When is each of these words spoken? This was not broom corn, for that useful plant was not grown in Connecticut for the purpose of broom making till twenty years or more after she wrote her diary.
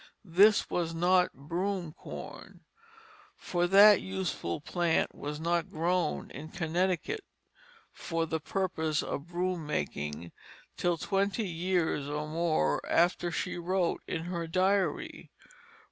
This 0.25 0.67
was 0.67 0.95
not 0.95 1.31
broom 1.31 1.93
corn, 1.93 2.61
for 3.37 3.67
that 3.67 4.01
useful 4.01 4.59
plant 4.59 5.13
was 5.13 5.39
not 5.39 5.69
grown 5.69 6.31
in 6.31 6.49
Connecticut 6.49 7.23
for 7.91 8.25
the 8.25 8.39
purpose 8.39 9.03
of 9.03 9.27
broom 9.27 9.67
making 9.67 10.31
till 10.75 10.97
twenty 10.97 11.47
years 11.47 12.09
or 12.09 12.27
more 12.27 12.83
after 12.89 13.29
she 13.31 13.59
wrote 13.59 14.01
her 14.09 14.47
diary. 14.47 15.29